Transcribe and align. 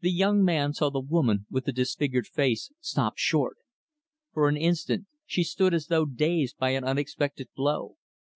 The 0.00 0.10
young 0.10 0.42
man 0.42 0.72
saw 0.72 0.90
the 0.90 0.98
woman 0.98 1.46
with 1.48 1.66
the 1.66 1.72
disfigured 1.72 2.26
face 2.26 2.72
stop 2.80 3.16
short. 3.16 3.58
For 4.32 4.48
an 4.48 4.56
instant, 4.56 5.06
she 5.24 5.44
stood 5.44 5.72
as 5.72 5.86
though 5.86 6.04
dazed 6.04 6.56
by 6.58 6.70
an 6.70 6.82
unexpected 6.82 7.50
blow. 7.54 7.94